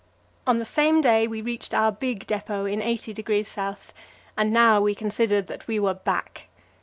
[0.47, 3.93] On the same day we reached our big depot in 80° S.,
[4.35, 6.47] and now we considered that we were back.